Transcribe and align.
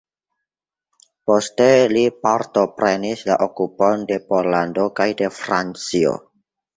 Poste 1.31 1.67
li 1.91 2.05
partoprenis 2.27 3.21
la 3.27 3.35
okupon 3.47 4.07
de 4.13 4.17
Pollando 4.31 4.87
kaj 5.01 5.07
de 5.21 5.29
Francio. 5.41 6.15